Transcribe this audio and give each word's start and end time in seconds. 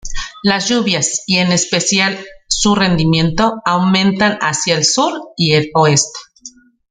Las 0.41 0.67
lluvias, 0.67 1.25
y 1.27 1.37
en 1.37 1.51
especial 1.51 2.17
su 2.47 2.73
rendimiento, 2.73 3.61
aumentan 3.65 4.39
hacia 4.41 4.75
el 4.75 4.83
sur 4.83 5.13
y 5.37 5.53
el 5.53 5.69
oeste. 5.75 6.17